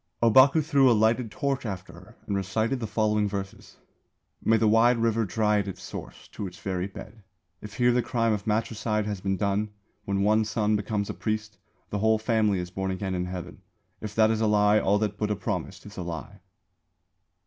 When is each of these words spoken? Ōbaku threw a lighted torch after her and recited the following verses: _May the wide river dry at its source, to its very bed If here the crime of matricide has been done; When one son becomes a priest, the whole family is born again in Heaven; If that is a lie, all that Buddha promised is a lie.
Ōbaku 0.23 0.65
threw 0.65 0.89
a 0.89 0.93
lighted 0.97 1.29
torch 1.29 1.63
after 1.63 1.93
her 1.93 2.17
and 2.25 2.35
recited 2.35 2.79
the 2.79 2.87
following 2.87 3.27
verses: 3.29 3.77
_May 4.43 4.57
the 4.59 4.67
wide 4.67 4.97
river 4.97 5.25
dry 5.25 5.59
at 5.59 5.67
its 5.67 5.83
source, 5.83 6.27
to 6.29 6.47
its 6.47 6.57
very 6.57 6.87
bed 6.87 7.21
If 7.61 7.75
here 7.75 7.91
the 7.91 8.01
crime 8.01 8.33
of 8.33 8.47
matricide 8.47 9.05
has 9.05 9.21
been 9.21 9.37
done; 9.37 9.69
When 10.05 10.23
one 10.23 10.43
son 10.43 10.75
becomes 10.75 11.11
a 11.11 11.13
priest, 11.13 11.59
the 11.91 11.99
whole 11.99 12.17
family 12.17 12.57
is 12.57 12.71
born 12.71 12.89
again 12.89 13.13
in 13.13 13.25
Heaven; 13.25 13.61
If 14.01 14.15
that 14.15 14.31
is 14.31 14.41
a 14.41 14.47
lie, 14.47 14.79
all 14.79 14.97
that 14.97 15.17
Buddha 15.19 15.35
promised 15.35 15.85
is 15.85 15.97
a 15.97 16.01
lie. 16.01 16.39